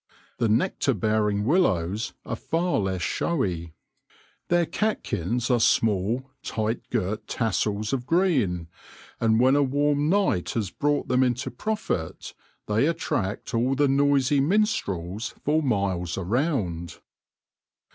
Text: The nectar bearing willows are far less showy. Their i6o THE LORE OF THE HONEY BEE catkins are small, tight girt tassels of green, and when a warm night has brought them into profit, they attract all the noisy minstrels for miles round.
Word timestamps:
The 0.39 0.49
nectar 0.49 0.95
bearing 0.95 1.45
willows 1.45 2.13
are 2.25 2.35
far 2.35 2.79
less 2.79 3.03
showy. 3.03 3.75
Their 4.47 4.47
i6o 4.47 4.49
THE 4.49 4.49
LORE 4.49 4.49
OF 4.49 4.49
THE 4.49 4.55
HONEY 4.55 4.65
BEE 4.65 4.71
catkins 4.71 5.51
are 5.51 5.59
small, 5.59 6.31
tight 6.41 6.89
girt 6.89 7.27
tassels 7.27 7.93
of 7.93 8.07
green, 8.07 8.67
and 9.19 9.39
when 9.39 9.55
a 9.55 9.61
warm 9.61 10.09
night 10.09 10.49
has 10.53 10.71
brought 10.71 11.07
them 11.07 11.21
into 11.21 11.51
profit, 11.51 12.33
they 12.65 12.87
attract 12.87 13.53
all 13.53 13.75
the 13.75 13.87
noisy 13.87 14.39
minstrels 14.39 15.35
for 15.45 15.61
miles 15.61 16.17
round. 16.17 16.97